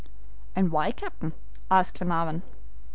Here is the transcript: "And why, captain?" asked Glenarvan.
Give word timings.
"And 0.55 0.71
why, 0.71 0.93
captain?" 0.93 1.33
asked 1.69 1.99
Glenarvan. 1.99 2.41